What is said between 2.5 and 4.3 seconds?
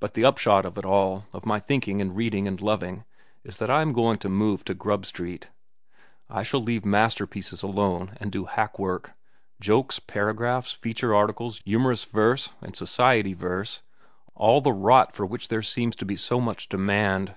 loving—is that I am going to